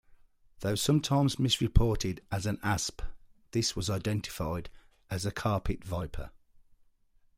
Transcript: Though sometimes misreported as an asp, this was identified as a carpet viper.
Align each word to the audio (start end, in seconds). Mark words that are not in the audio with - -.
Though 0.61 0.73
sometimes 0.73 1.37
misreported 1.37 2.21
as 2.31 2.47
an 2.47 2.57
asp, 2.63 3.03
this 3.51 3.75
was 3.75 3.87
identified 3.87 4.71
as 5.11 5.27
a 5.27 5.31
carpet 5.31 5.83
viper. 5.83 6.31